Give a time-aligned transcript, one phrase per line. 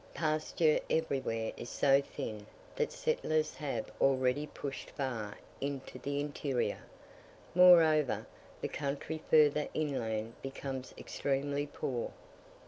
[0.15, 6.79] Pasture everywhere is so thin that settlers have already pushed far into the interior:
[7.53, 8.25] moreover,
[8.61, 12.11] the country further inland becomes extremely poor.